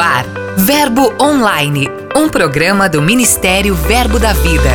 [0.00, 0.24] Ar,
[0.56, 4.70] Verbo Online, um programa do Ministério Verbo da Vida.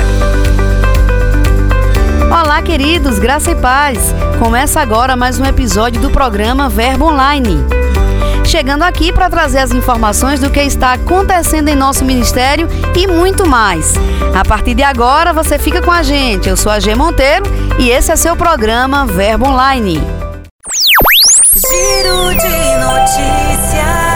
[2.29, 3.97] Olá, queridos, graça e paz.
[4.37, 7.57] Começa agora mais um episódio do programa Verbo Online.
[8.45, 13.47] Chegando aqui para trazer as informações do que está acontecendo em nosso ministério e muito
[13.47, 13.95] mais.
[14.35, 16.47] A partir de agora, você fica com a gente.
[16.47, 17.45] Eu sou a G Monteiro
[17.79, 19.95] e esse é seu programa Verbo Online.
[21.55, 24.14] Giro de notícias.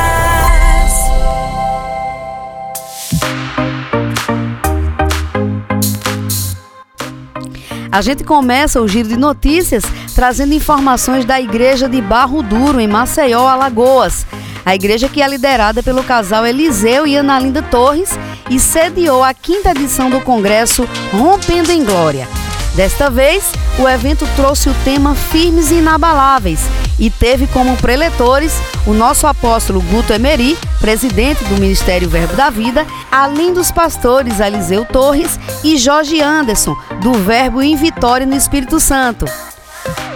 [7.92, 12.88] A gente começa o giro de notícias trazendo informações da igreja de Barro Duro, em
[12.88, 14.28] Maceió, Alagoas.
[14.64, 18.12] A igreja que é liderada pelo casal Eliseu e Analinda Torres
[18.50, 22.28] e sediou a quinta edição do congresso Rompendo em Glória.
[22.76, 26.60] Desta vez, o evento trouxe o tema Firmes e Inabaláveis
[27.00, 28.54] e teve como preletores
[28.86, 34.86] o nosso apóstolo Guto Emery, presidente do Ministério Verbo da Vida, além dos pastores Eliseu
[34.86, 39.26] Torres e Jorge Anderson, do Verbo em Vitória no Espírito Santo.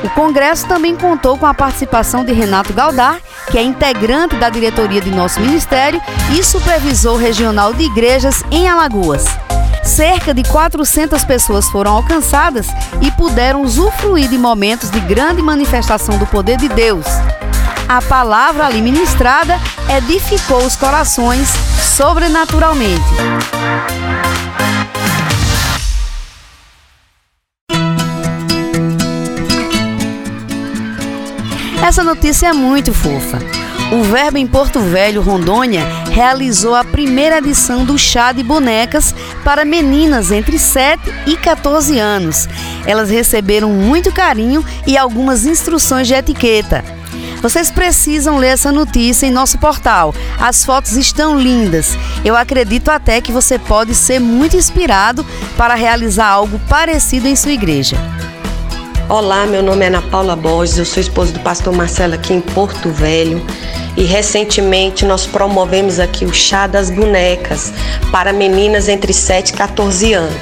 [0.04, 5.00] O congresso também contou com a participação de Renato Galdar, que é integrante da diretoria
[5.00, 6.02] de nosso ministério
[6.38, 9.26] e supervisor regional de igrejas em Alagoas.
[9.96, 12.66] Cerca de 400 pessoas foram alcançadas
[13.00, 17.06] e puderam usufruir de momentos de grande manifestação do poder de Deus.
[17.88, 19.56] A palavra ali ministrada
[19.96, 21.48] edificou os corações
[21.96, 23.04] sobrenaturalmente.
[31.86, 33.38] Essa notícia é muito fofa.
[33.94, 39.14] O Verbo em Porto Velho, Rondônia, realizou a primeira edição do chá de bonecas
[39.44, 42.50] para meninas entre 7 e 14 anos.
[42.88, 46.84] Elas receberam muito carinho e algumas instruções de etiqueta.
[47.40, 50.16] Vocês precisam ler essa notícia em nosso portal.
[50.40, 51.96] As fotos estão lindas.
[52.26, 55.24] Eu acredito até que você pode ser muito inspirado
[55.56, 57.96] para realizar algo parecido em sua igreja.
[59.10, 62.40] Olá, meu nome é Ana Paula Borges, eu sou esposa do pastor Marcelo aqui em
[62.40, 63.46] Porto Velho
[63.98, 67.74] e recentemente nós promovemos aqui o chá das bonecas
[68.14, 70.34] para meninas entre 7 e 14 anos.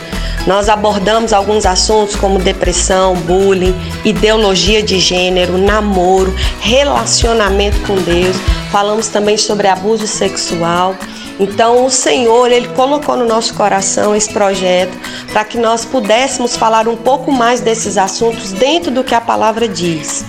[0.45, 8.37] Nós abordamos alguns assuntos como depressão, bullying, ideologia de gênero, namoro, relacionamento com Deus.
[8.71, 10.95] Falamos também sobre abuso sexual.
[11.41, 14.95] Então, o Senhor, ele colocou no nosso coração esse projeto
[15.33, 19.67] para que nós pudéssemos falar um pouco mais desses assuntos dentro do que a palavra
[19.67, 20.23] diz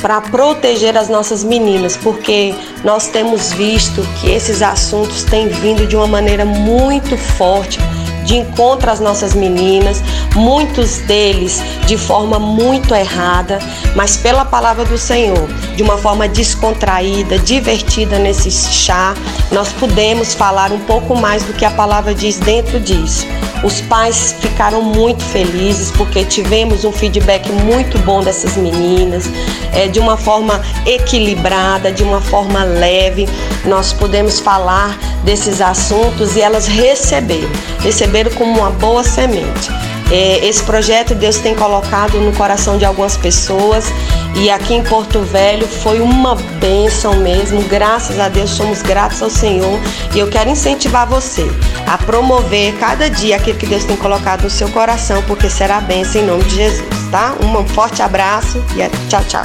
[0.00, 5.94] para proteger as nossas meninas, porque nós temos visto que esses assuntos têm vindo de
[5.94, 7.78] uma maneira muito forte
[8.26, 10.02] de encontro às nossas meninas,
[10.34, 13.58] muitos deles de forma muito errada,
[13.94, 19.14] mas pela palavra do Senhor, de uma forma descontraída, divertida nesse chá,
[19.50, 23.24] nós podemos falar um pouco mais do que a palavra diz dentro disso.
[23.66, 29.24] Os pais ficaram muito felizes porque tivemos um feedback muito bom dessas meninas,
[29.72, 33.28] é, de uma forma equilibrada, de uma forma leve.
[33.64, 37.50] Nós podemos falar desses assuntos e elas receberam,
[37.80, 39.68] receberam como uma boa semente.
[40.10, 43.86] É, esse projeto Deus tem colocado no coração de algumas pessoas
[44.36, 47.60] e aqui em Porto Velho foi uma bênção mesmo.
[47.62, 49.80] Graças a Deus somos gratos ao Senhor
[50.14, 51.44] e eu quero incentivar você
[51.86, 56.20] a promover cada dia aquilo que Deus tem colocado no seu coração, porque será bênção
[56.20, 57.34] em nome de Jesus, tá?
[57.42, 59.44] Um forte abraço e tchau, tchau.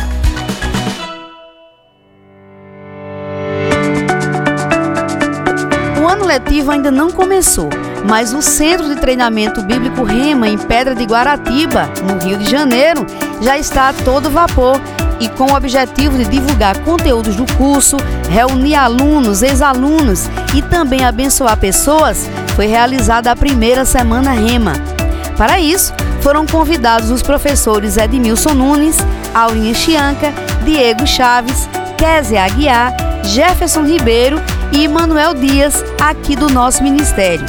[6.01, 7.69] O ano letivo ainda não começou,
[8.07, 13.06] mas o Centro de Treinamento Bíblico Rema, em Pedra de Guaratiba, no Rio de Janeiro,
[13.41, 14.79] já está a todo vapor
[15.19, 17.97] e com o objetivo de divulgar conteúdos do curso,
[18.29, 24.73] reunir alunos, ex-alunos e também abençoar pessoas, foi realizada a primeira semana Rema.
[25.38, 28.97] Para isso, foram convidados os professores Edmilson Nunes,
[29.34, 30.34] Aurinha Chianca,
[30.66, 34.41] Diego Chaves, Kézia Aguiar, Jefferson Ribeiro
[34.72, 37.46] e Manuel Dias, aqui do nosso ministério.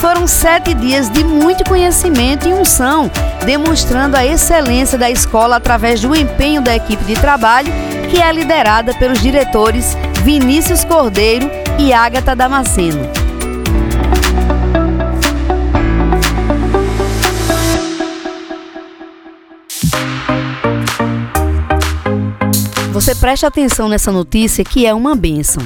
[0.00, 3.10] Foram sete dias de muito conhecimento e unção,
[3.44, 7.72] demonstrando a excelência da escola através do empenho da equipe de trabalho,
[8.08, 11.50] que é liderada pelos diretores Vinícius Cordeiro
[11.80, 13.08] e Ágata Damasceno.
[22.92, 25.62] Você preste atenção nessa notícia que é uma bênção.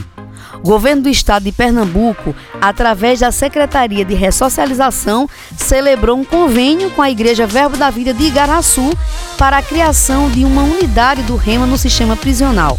[0.62, 7.10] Governo do estado de Pernambuco, através da Secretaria de Ressocialização, celebrou um convênio com a
[7.10, 8.96] Igreja Verbo da Vida de Igaraçu
[9.36, 12.78] para a criação de uma unidade do Rema no sistema prisional.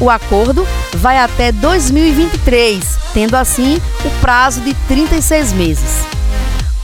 [0.00, 6.06] O acordo vai até 2023, tendo assim o prazo de 36 meses.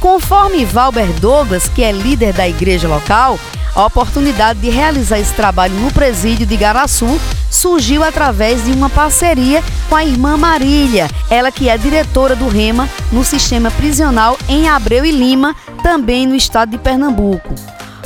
[0.00, 3.38] Conforme Valber Douglas, que é líder da igreja local,
[3.75, 7.21] a oportunidade de realizar esse trabalho no presídio de Garaçu
[7.51, 12.89] surgiu através de uma parceria com a irmã Marília, ela que é diretora do REMA
[13.11, 17.55] no sistema prisional em Abreu e Lima, também no estado de Pernambuco.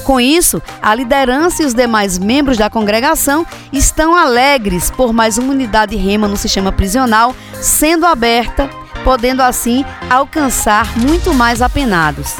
[0.04, 5.52] Com isso, a liderança e os demais membros da congregação estão alegres por mais uma
[5.52, 8.70] unidade rema no sistema prisional sendo aberta,
[9.02, 12.36] podendo assim alcançar muito mais apenados.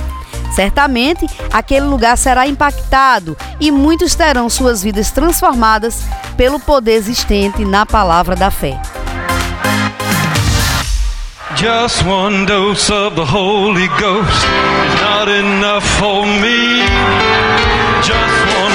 [0.57, 6.03] Certamente, aquele lugar será impactado e muitos terão suas vidas transformadas
[6.35, 8.81] pelo poder existente na palavra da fé.
[11.57, 14.47] Just one dose of the Holy Ghost
[14.87, 16.85] is not enough for me.
[18.01, 18.66] Just one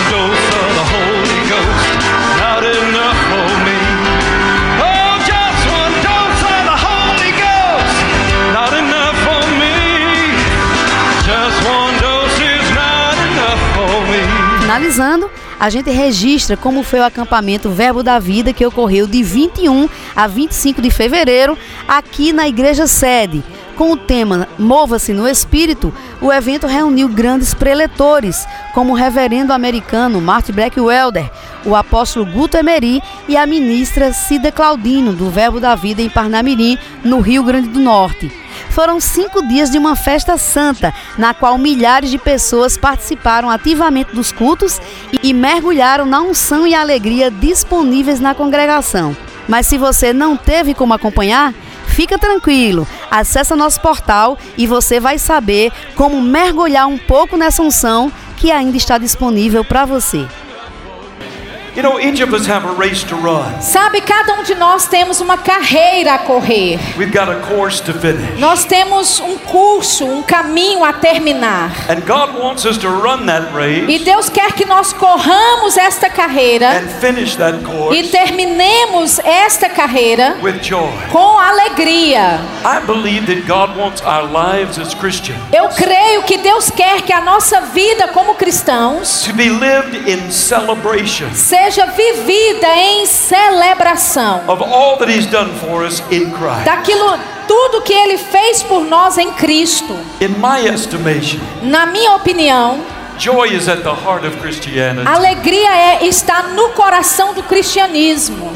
[14.82, 15.30] Finalizando,
[15.60, 20.26] a gente registra como foi o acampamento Verbo da Vida que ocorreu de 21 a
[20.26, 21.56] 25 de fevereiro
[21.88, 23.44] aqui na igreja sede.
[23.76, 28.44] Com o tema Mova-se no Espírito, o evento reuniu grandes preletores,
[28.74, 31.30] como o reverendo americano Martin Blackwelder,
[31.64, 36.76] o apóstolo Guto Emery e a ministra Cida Claudino, do Verbo da Vida em Parnamirim,
[37.04, 38.32] no Rio Grande do Norte.
[38.70, 44.32] Foram cinco dias de uma festa santa, na qual milhares de pessoas participaram ativamente dos
[44.32, 44.80] cultos
[45.22, 49.16] e mergulharam na unção e alegria disponíveis na congregação.
[49.48, 51.54] Mas se você não teve como acompanhar,
[51.88, 58.12] fica tranquilo, acesse nosso portal e você vai saber como mergulhar um pouco nessa unção
[58.38, 60.26] que ainda está disponível para você.
[61.74, 63.62] You know, each of us have a race to run.
[63.62, 66.78] Sabe, cada um de nós temos uma carreira a correr.
[66.98, 68.38] We've got a course to finish.
[68.40, 71.72] Nós temos um curso, um caminho a terminar.
[71.90, 73.90] And God wants us to run that race.
[73.90, 76.68] E Deus quer que nós corramos esta carreira.
[76.72, 77.98] And finish that course.
[77.98, 80.92] E terminemos esta carreira with joy.
[81.10, 82.42] com alegria.
[82.66, 85.40] I believe that God wants our lives as Christians.
[85.54, 90.30] Eu creio que Deus quer que a nossa vida como cristãos to be lived in
[90.30, 94.42] celebration seja vivida em celebração
[96.64, 99.98] daquilo tudo que ele fez por nós em Cristo.
[101.62, 102.80] Na minha opinião,
[105.06, 108.52] Alegria é está no coração do cristianismo.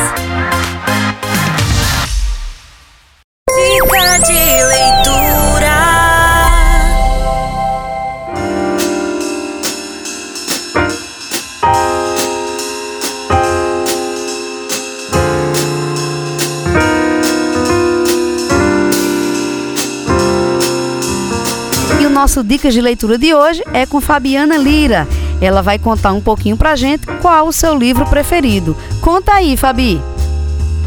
[3.50, 3.82] De
[22.32, 25.06] nosso Dicas de Leitura de hoje é com Fabiana Lira.
[25.42, 28.74] Ela vai contar um pouquinho pra gente qual o seu livro preferido.
[29.02, 30.02] Conta aí, Fabi.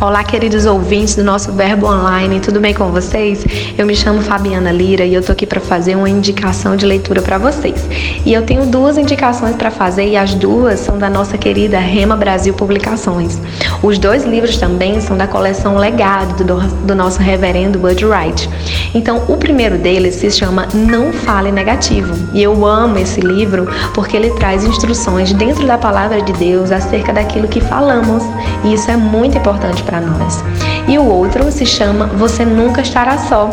[0.00, 3.44] Olá, queridos ouvintes do nosso Verbo Online, tudo bem com vocês?
[3.76, 7.22] Eu me chamo Fabiana Lira e eu tô aqui para fazer uma indicação de leitura
[7.22, 7.86] para vocês.
[8.24, 12.16] E eu tenho duas indicações para fazer e as duas são da nossa querida Rema
[12.16, 13.38] Brasil Publicações.
[13.84, 18.48] Os dois livros também são da coleção Legado do, do nosso reverendo Bud Wright.
[18.94, 22.14] Então, o primeiro deles se chama Não Fale Negativo.
[22.32, 27.12] E eu amo esse livro porque ele traz instruções dentro da palavra de Deus acerca
[27.12, 28.22] daquilo que falamos.
[28.64, 30.42] E isso é muito importante para nós.
[30.88, 33.50] E o outro se chama Você Nunca Estará Só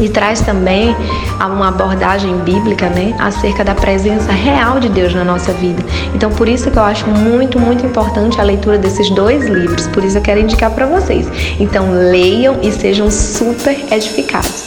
[0.00, 0.94] e traz também
[1.40, 5.82] uma abordagem bíblica, né, acerca da presença real de Deus na nossa vida.
[6.14, 9.86] Então, por isso que eu acho muito, muito importante a leitura desses dois livros.
[9.88, 11.26] Por isso eu quero indicar para vocês.
[11.58, 14.64] Então, leiam e sejam super edificados.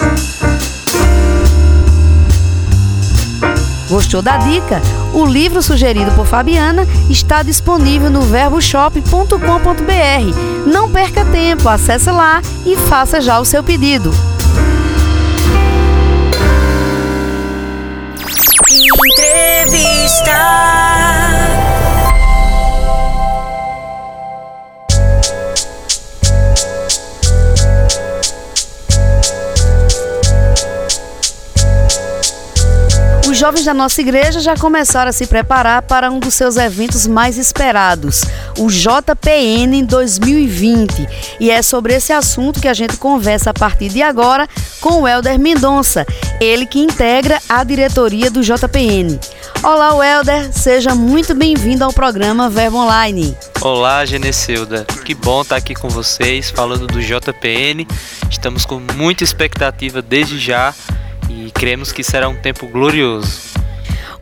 [3.89, 4.81] Gostou da dica?
[5.13, 10.65] O livro sugerido por Fabiana está disponível no verboshop.com.br.
[10.65, 14.11] Não perca tempo, acesse lá e faça já o seu pedido.
[20.27, 20.56] down
[33.47, 38.23] da nossa igreja já começaram a se preparar para um dos seus eventos mais esperados,
[38.57, 41.07] o JPN 2020.
[41.39, 44.49] E é sobre esse assunto que a gente conversa a partir de agora
[44.81, 46.05] com o Helder Mendonça,
[46.41, 49.17] ele que integra a diretoria do JPN.
[49.63, 53.35] Olá, Welder, seja muito bem-vindo ao programa Verbo Online.
[53.61, 54.85] Olá, Geneceuda.
[55.05, 57.87] Que bom estar aqui com vocês falando do JPN.
[58.29, 60.73] Estamos com muita expectativa desde já
[61.57, 63.57] cremos que será um tempo glorioso.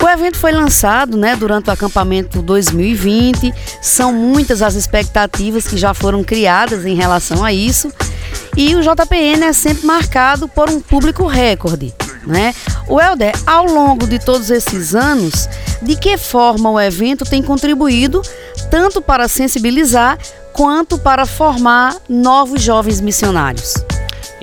[0.02, 3.54] O evento foi lançado né, durante o acampamento 2020.
[3.82, 7.92] São muitas as expectativas que já foram criadas em relação a isso.
[8.56, 11.94] E o JPN é sempre marcado por um público recorde.
[12.26, 12.54] Né?
[12.88, 15.50] O Helder, ao longo de todos esses anos,
[15.82, 18.22] de que forma o evento tem contribuído
[18.72, 20.18] tanto para sensibilizar
[20.54, 23.74] quanto para formar novos jovens missionários?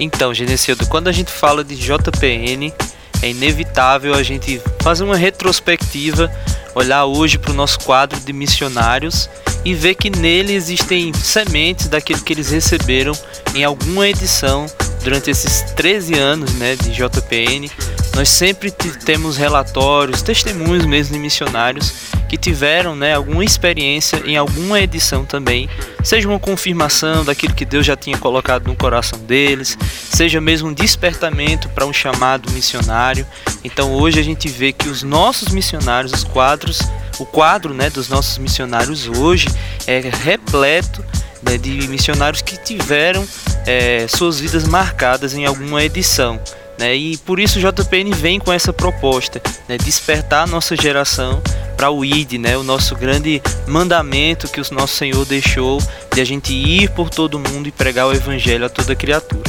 [0.02, 2.74] Então, Genesildo, quando a gente fala de JPN,
[3.22, 6.28] é inevitável a gente fazer uma retrospectiva,
[6.74, 9.30] olhar hoje para o nosso quadro de missionários
[9.64, 13.12] e ver que nele existem sementes daquilo que eles receberam
[13.54, 14.66] em alguma edição
[15.04, 17.70] durante esses 13 anos né, de JPN.
[18.14, 24.80] Nós sempre temos relatórios, testemunhos mesmo de missionários que tiveram né, alguma experiência em alguma
[24.80, 25.68] edição também,
[26.02, 29.76] seja uma confirmação daquilo que Deus já tinha colocado no coração deles,
[30.10, 33.26] seja mesmo um despertamento para um chamado missionário.
[33.62, 36.80] Então hoje a gente vê que os nossos missionários, os quadros,
[37.18, 39.48] o quadro né, dos nossos missionários hoje
[39.86, 41.04] é repleto
[41.42, 43.26] né, de missionários que tiveram
[43.66, 46.40] é, suas vidas marcadas em alguma edição.
[46.78, 51.42] Né, e por isso o JPN vem com essa proposta, né, despertar a nossa geração
[51.76, 55.80] para o ID, né, o nosso grande mandamento que o nosso Senhor deixou
[56.12, 59.42] de a gente ir por todo mundo e pregar o Evangelho a toda criatura.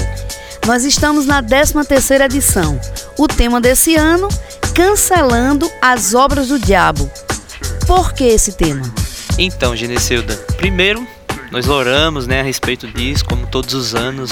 [0.68, 2.80] Nós estamos na 13ª edição.
[3.18, 4.30] O tema desse ano,
[4.74, 7.10] cancelando as obras do diabo.
[7.86, 8.94] Por que esse tema?
[9.38, 11.06] Então, Genecilda, primeiro
[11.54, 14.32] nós oramos né, a respeito disso, como todos os anos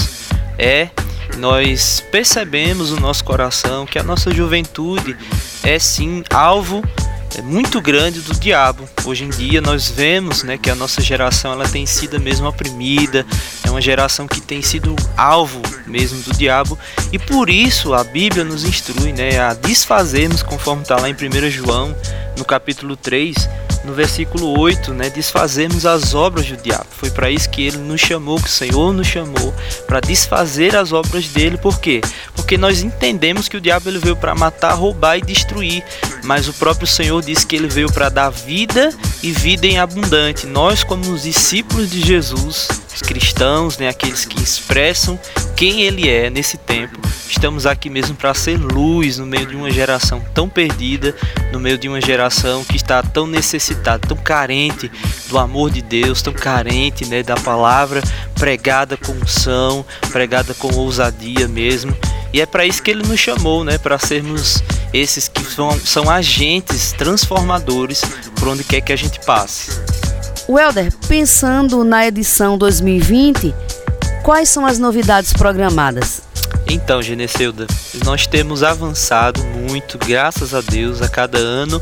[0.57, 0.89] é.
[1.37, 5.17] Nós percebemos no nosso coração que a nossa juventude
[5.63, 6.83] é sim alvo
[7.37, 8.87] é muito grande do diabo.
[9.05, 13.25] Hoje em dia nós vemos né, que a nossa geração ela tem sido mesmo oprimida,
[13.63, 16.77] é uma geração que tem sido alvo mesmo do diabo
[17.11, 21.49] e por isso a Bíblia nos instrui né, a desfazermos, conforme está lá em 1
[21.49, 21.95] João,
[22.37, 23.35] no capítulo 3,
[23.83, 26.87] no versículo 8, né, desfazemos as obras do diabo.
[26.91, 29.53] Foi para isso que ele nos chamou, que o Senhor nos chamou,
[29.87, 31.57] para desfazer as obras dele.
[31.57, 32.01] Por quê?
[32.35, 35.83] Porque nós entendemos que o diabo ele veio para matar, roubar e destruir,
[36.23, 40.45] mas o próprio Senhor disse que ele veio para dar vida e vida em abundante.
[40.45, 45.19] Nós, como os discípulos de Jesus, os cristãos, né, aqueles que expressam
[45.55, 46.99] quem ele é nesse tempo,
[47.31, 51.15] estamos aqui mesmo para ser luz no meio de uma geração tão perdida,
[51.51, 54.91] no meio de uma geração que está tão necessitada, tão carente
[55.29, 58.01] do amor de Deus, tão carente né, da palavra
[58.35, 61.95] pregada com unção, pregada com ousadia mesmo.
[62.33, 64.61] E é para isso que ele nos chamou, né, para sermos
[64.93, 68.01] esses que são, são agentes transformadores
[68.35, 69.71] por onde quer que a gente passe.
[70.49, 73.53] Welder, pensando na edição 2020,
[74.23, 76.30] quais são as novidades programadas?
[76.73, 77.67] Então, Geneceuda,
[78.05, 81.81] nós temos avançado muito, graças a Deus, a cada ano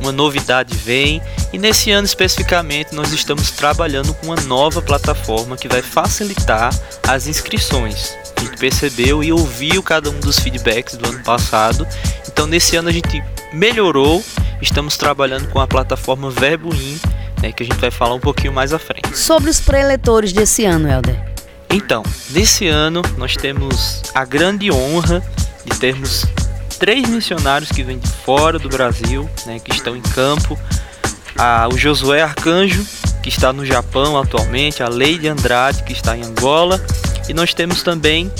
[0.00, 1.20] uma novidade vem
[1.52, 6.70] e nesse ano especificamente nós estamos trabalhando com uma nova plataforma que vai facilitar
[7.06, 8.16] as inscrições.
[8.34, 11.86] A gente percebeu e ouviu cada um dos feedbacks do ano passado,
[12.26, 14.24] então nesse ano a gente melhorou,
[14.62, 16.98] estamos trabalhando com a plataforma Verboin,
[17.42, 19.18] né, que a gente vai falar um pouquinho mais à frente.
[19.18, 21.29] Sobre os preletores desse ano, Helder.
[21.72, 25.22] Então, nesse ano nós temos a grande honra
[25.64, 26.26] de termos
[26.78, 30.58] três missionários que vêm de fora do Brasil, né, que estão em campo.
[31.72, 32.84] O Josué Arcanjo,
[33.22, 36.82] que está no Japão atualmente, a Leide Andrade, que está em Angola,
[37.28, 38.30] e nós temos também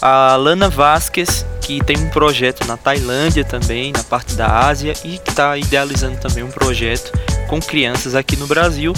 [0.00, 5.18] a Lana Vasquez, que tem um projeto na Tailândia também, na parte da Ásia, e
[5.18, 7.12] que está idealizando também um projeto
[7.48, 8.92] com crianças aqui no Brasil.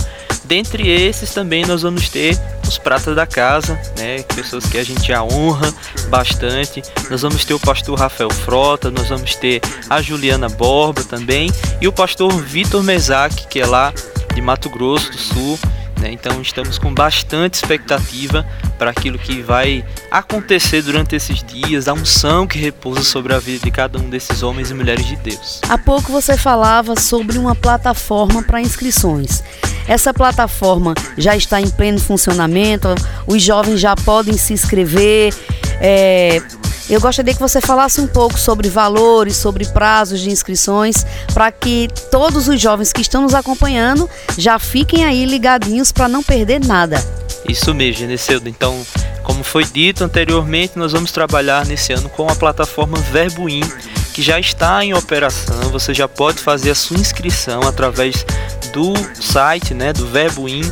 [0.45, 4.23] Dentre esses também nós vamos ter os pratas da casa, né?
[4.35, 5.73] Pessoas que a gente já honra
[6.09, 6.83] bastante.
[7.11, 11.89] Nós vamos ter o pastor Rafael Frota, nós vamos ter a Juliana Borba também e
[11.89, 13.93] o pastor Vitor Mesac, que é lá
[14.35, 15.59] de Mato Grosso do Sul.
[16.01, 16.13] Né?
[16.13, 18.47] Então estamos com bastante expectativa
[18.79, 23.65] para aquilo que vai acontecer durante esses dias, a unção que repousa sobre a vida
[23.65, 25.61] de cada um desses homens e mulheres de Deus.
[25.69, 29.43] Há pouco você falava sobre uma plataforma para inscrições.
[29.87, 32.89] Essa plataforma já está em pleno funcionamento,
[33.27, 35.35] os jovens já podem se inscrever.
[35.81, 36.41] É,
[36.89, 41.89] eu gostaria que você falasse um pouco sobre valores, sobre prazos de inscrições, para que
[42.11, 47.03] todos os jovens que estão nos acompanhando já fiquem aí ligadinhos para não perder nada.
[47.49, 48.49] Isso mesmo, Geneseudo.
[48.49, 48.85] Então,
[49.23, 53.63] como foi dito anteriormente, nós vamos trabalhar nesse ano com a plataforma Verboim,
[54.13, 55.71] que já está em operação.
[55.71, 58.25] Você já pode fazer a sua inscrição através
[58.75, 60.63] do site, né, do Verboim.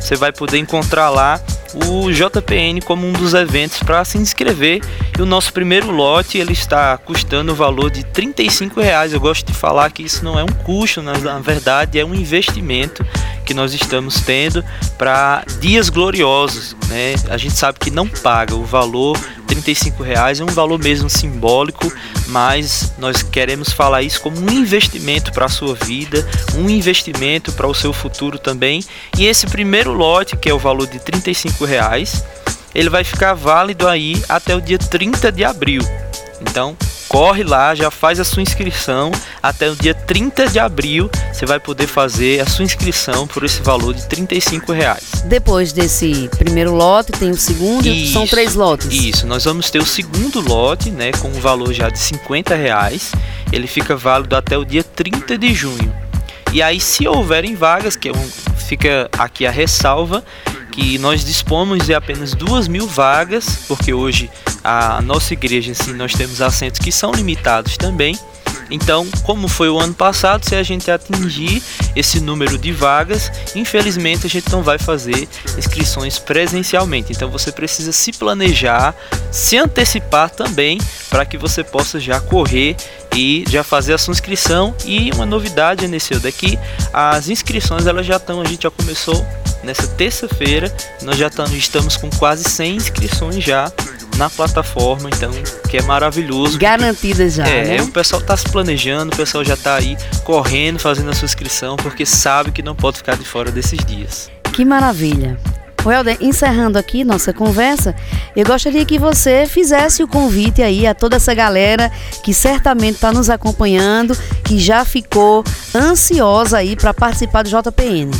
[0.00, 1.38] Você vai poder encontrar lá
[1.74, 4.80] o JPN como um dos eventos para se inscrever.
[5.16, 8.34] E o nosso primeiro lote ele está custando o valor de R$
[8.76, 9.12] reais.
[9.12, 13.04] Eu gosto de falar que isso não é um custo, na verdade é um investimento
[13.44, 14.64] que nós estamos tendo
[14.96, 17.14] para dias gloriosos, né?
[17.28, 19.18] A gente sabe que não paga o valor,
[19.48, 21.92] R$ reais é um valor mesmo simbólico,
[22.28, 27.66] mas nós queremos falar isso como um investimento para a sua vida, um investimento para
[27.66, 28.84] o seu futuro também.
[29.18, 32.24] E esse primeiro lote, que é o valor de R$ reais,
[32.74, 35.82] ele vai ficar válido aí até o dia 30 de abril.
[36.40, 36.76] Então,
[37.10, 39.10] corre lá, já faz a sua inscrição.
[39.42, 43.60] Até o dia 30 de abril você vai poder fazer a sua inscrição por esse
[43.62, 45.24] valor de 35 reais.
[45.24, 48.86] Depois desse primeiro lote, tem o segundo, isso, são três lotes.
[48.92, 53.10] Isso, nós vamos ter o segundo lote, né, com um valor já de 50 reais.
[53.52, 55.92] Ele fica válido até o dia 30 de junho.
[56.52, 60.24] E aí, se houverem vagas, que é um, fica aqui a ressalva,
[60.70, 64.30] que nós dispomos de apenas duas mil vagas, porque hoje
[64.62, 68.18] a nossa igreja, assim, nós temos assentos que são limitados também.
[68.70, 71.60] Então, como foi o ano passado, se a gente atingir
[71.96, 77.12] esse número de vagas, infelizmente a gente não vai fazer inscrições presencialmente.
[77.12, 78.94] Então, você precisa se planejar,
[79.32, 82.76] se antecipar também para que você possa já correr
[83.16, 84.72] e já fazer a sua inscrição.
[84.84, 86.56] E uma novidade, Anecilda, é que
[86.92, 89.26] as inscrições elas já estão, a gente já começou
[89.62, 93.70] nessa terça-feira, nós já estamos com quase 100 inscrições já
[94.16, 95.30] na plataforma, então
[95.68, 96.58] que é maravilhoso.
[96.58, 97.46] Garantidas já.
[97.46, 97.82] É, né?
[97.82, 101.76] o pessoal está se planejando, o pessoal já está aí correndo, fazendo a sua inscrição,
[101.76, 104.30] porque sabe que não pode ficar de fora desses dias.
[104.52, 105.38] Que maravilha.
[105.84, 107.94] Welder, encerrando aqui nossa conversa,
[108.36, 111.90] eu gostaria que você fizesse o convite aí a toda essa galera
[112.22, 115.42] que certamente está nos acompanhando, que já ficou
[115.74, 118.10] ansiosa aí para participar do JPN.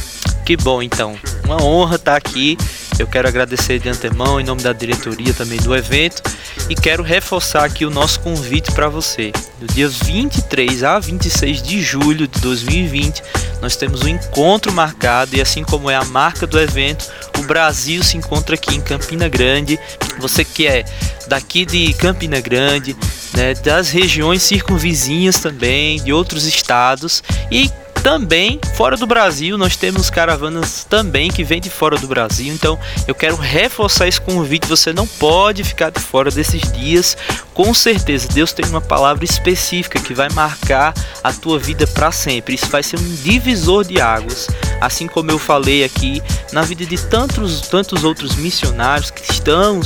[0.51, 1.17] Que bom, então.
[1.45, 2.59] Uma honra estar aqui
[3.01, 6.23] eu quero agradecer de antemão, em nome da diretoria também do evento,
[6.69, 9.33] e quero reforçar aqui o nosso convite para você.
[9.59, 13.23] Do dia 23 a 26 de julho de 2020,
[13.63, 18.03] nós temos um encontro marcado, e assim como é a marca do evento, o Brasil
[18.03, 19.79] se encontra aqui em Campina Grande.
[20.19, 20.85] Você que é
[21.27, 22.95] daqui de Campina Grande,
[23.35, 27.71] né, das regiões circunvizinhas também, de outros estados, e
[28.03, 32.53] também, fora do Brasil, nós temos caravanas também que vêm de fora do Brasil.
[32.53, 34.67] Então, eu quero reforçar esse convite.
[34.67, 37.17] Você não pode ficar de fora desses dias.
[37.55, 42.55] Com certeza, Deus tem uma palavra específica que vai marcar a tua vida para sempre.
[42.55, 44.49] Isso vai ser um divisor de águas.
[44.81, 49.81] Assim como eu falei aqui, na vida de tantos, tantos outros missionários estão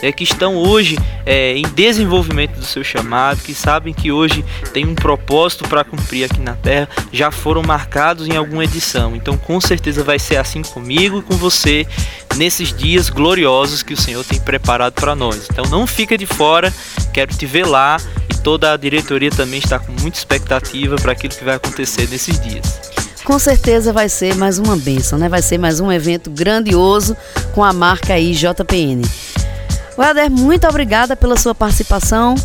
[0.00, 4.86] é, que estão hoje é, em desenvolvimento do seu chamado, que sabem que hoje tem
[4.86, 9.14] um propósito para cumprir aqui na Terra, já foram marcados em alguma edição.
[9.16, 11.86] Então, com certeza vai ser assim comigo e com você
[12.36, 15.48] nesses dias gloriosos que o Senhor tem preparado para nós.
[15.50, 16.72] Então, não fica de fora,
[17.18, 17.96] quero te ver lá
[18.30, 22.38] e toda a diretoria também está com muita expectativa para aquilo que vai acontecer nesses
[22.38, 22.78] dias
[23.24, 25.28] com certeza vai ser mais uma benção, né?
[25.28, 27.14] Vai ser mais um evento grandioso
[27.54, 29.02] com a marca aí JPN.
[29.98, 32.36] Welder, muito obrigada pela sua participação.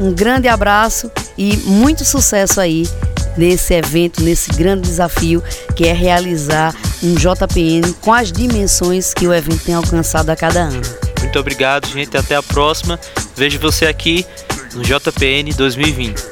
[0.00, 2.88] Um grande abraço e muito sucesso aí
[3.36, 5.40] nesse evento, nesse grande desafio
[5.76, 10.62] que é realizar um JPN com as dimensões que o evento tem alcançado a cada
[10.62, 11.11] ano.
[11.32, 12.14] Muito obrigado, gente.
[12.14, 13.00] Até a próxima.
[13.34, 14.26] Vejo você aqui
[14.74, 16.22] no JPN 2020.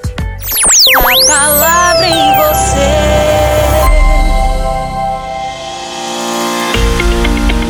[0.94, 2.90] A palavra em você.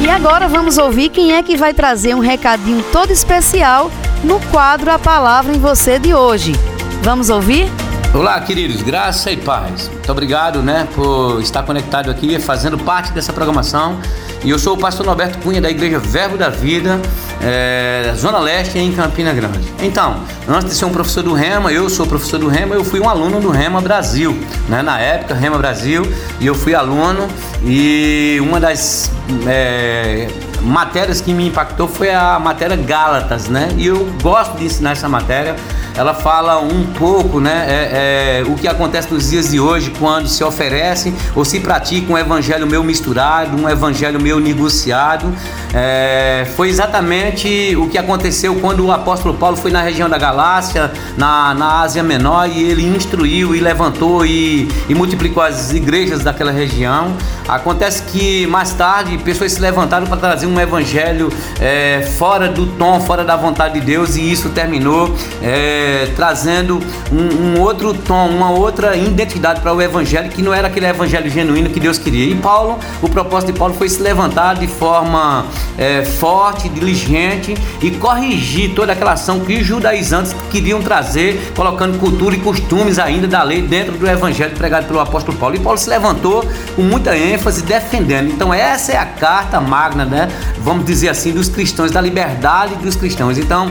[0.04, 3.92] E agora vamos ouvir quem é que vai trazer um recadinho todo especial
[4.24, 6.52] no quadro A Palavra em Você de hoje.
[7.00, 7.70] Vamos ouvir?
[8.12, 9.88] Olá, queridos, graça e paz.
[9.88, 14.00] Muito obrigado, né, por estar conectado aqui, fazendo parte dessa programação.
[14.42, 17.00] E eu sou o pastor Norberto Cunha da Igreja Verbo da Vida,
[17.40, 19.60] é, Zona Leste, em Campina Grande.
[19.80, 22.98] Então, antes de ser um professor do Rema, eu sou professor do Rema, eu fui
[22.98, 24.36] um aluno do Rema Brasil,
[24.68, 26.02] né, na época, Rema Brasil,
[26.40, 27.28] e eu fui aluno.
[27.64, 29.08] E uma das
[29.46, 30.26] é,
[30.62, 33.68] matérias que me impactou foi a matéria Gálatas, né?
[33.76, 35.56] E eu gosto de ensinar essa matéria
[35.96, 40.28] ela fala um pouco, né, é, é, o que acontece nos dias de hoje quando
[40.28, 45.26] se oferece ou se pratica um evangelho meio misturado, um evangelho meio negociado.
[45.74, 50.90] É, foi exatamente o que aconteceu quando o apóstolo Paulo foi na região da Galácia,
[51.16, 56.50] na, na Ásia Menor, e ele instruiu e levantou e, e multiplicou as igrejas daquela
[56.50, 57.14] região.
[57.46, 63.00] Acontece que mais tarde pessoas se levantaram para trazer um evangelho é, fora do tom,
[63.00, 66.80] fora da vontade de Deus, e isso terminou é, trazendo
[67.12, 71.30] um, um, outro tom, uma outra identidade para o evangelho que não era aquele evangelho
[71.30, 72.32] genuíno que Deus queria.
[72.32, 75.46] E Paulo, o propósito de Paulo foi se levantar de forma
[75.78, 82.34] é, forte, diligente e corrigir toda aquela ação que os judaizantes queriam trazer, colocando cultura
[82.34, 85.56] e costumes ainda da lei dentro do evangelho pregado pelo apóstolo Paulo.
[85.56, 88.30] E Paulo se levantou com muita ênfase defendendo.
[88.30, 90.28] Então essa é a carta magna, né?
[90.58, 93.38] Vamos dizer assim, dos cristãos, da liberdade dos cristãos.
[93.38, 93.70] Então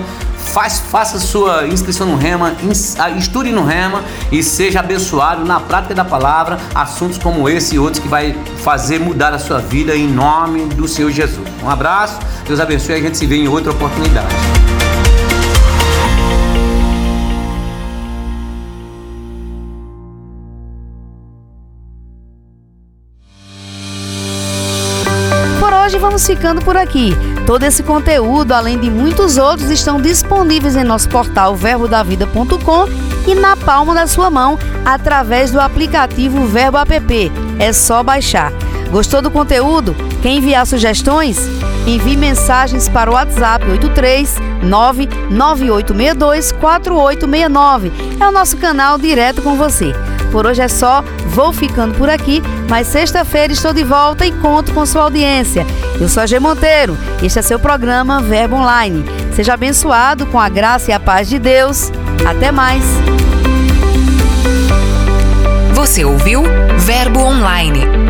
[0.53, 2.55] Faz, faça sua inscrição no Rema,
[2.97, 7.79] ah, estude no Rema e seja abençoado na prática da palavra, assuntos como esse e
[7.79, 11.47] outros que vai fazer mudar a sua vida em nome do Senhor Jesus.
[11.63, 14.34] Um abraço, Deus abençoe e a gente se vê em outra oportunidade.
[25.89, 27.15] Hoje vamos ficando por aqui.
[27.47, 32.88] Todo esse conteúdo, além de muitos outros, estão disponíveis em nosso portal verbodavida.com
[33.28, 37.32] e na palma da ssua mão através do aplicativo Verbo App.
[37.58, 38.54] É só baixar.
[38.91, 39.95] Gostou do conteúdo?
[40.21, 41.38] Quer enviar sugestões?
[41.86, 47.91] Envie mensagens para o WhatsApp 83 99862 4869.
[48.19, 49.93] É o nosso canal direto com você.
[50.32, 54.73] Por hoje é só, vou ficando por aqui, mas sexta-feira estou de volta e conto
[54.73, 55.65] com sua audiência.
[55.99, 59.04] Eu sou a G Monteiro, este é seu programa Verbo Online.
[59.34, 61.91] Seja abençoado com a graça e a paz de Deus.
[62.28, 62.84] Até mais.
[65.73, 66.43] Você ouviu
[66.78, 67.82] Verbo Online,